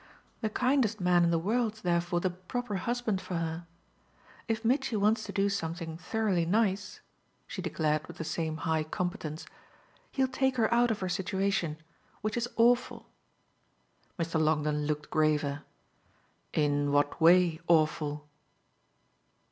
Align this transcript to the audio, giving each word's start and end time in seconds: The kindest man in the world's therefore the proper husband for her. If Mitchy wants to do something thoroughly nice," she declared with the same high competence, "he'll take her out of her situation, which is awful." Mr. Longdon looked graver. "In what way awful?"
The 0.41 0.49
kindest 0.49 0.99
man 0.99 1.23
in 1.23 1.29
the 1.29 1.37
world's 1.37 1.83
therefore 1.83 2.19
the 2.21 2.31
proper 2.31 2.73
husband 2.77 3.21
for 3.21 3.35
her. 3.35 3.67
If 4.47 4.65
Mitchy 4.65 4.95
wants 4.95 5.25
to 5.25 5.31
do 5.31 5.47
something 5.47 5.95
thoroughly 5.95 6.43
nice," 6.43 7.01
she 7.45 7.61
declared 7.61 8.07
with 8.07 8.17
the 8.17 8.23
same 8.23 8.57
high 8.65 8.81
competence, 8.83 9.45
"he'll 10.11 10.27
take 10.27 10.57
her 10.57 10.73
out 10.73 10.89
of 10.89 11.01
her 11.01 11.07
situation, 11.09 11.77
which 12.21 12.35
is 12.35 12.49
awful." 12.55 13.09
Mr. 14.17 14.41
Longdon 14.41 14.87
looked 14.87 15.11
graver. 15.11 15.61
"In 16.51 16.91
what 16.91 17.21
way 17.21 17.59
awful?" 17.67 18.27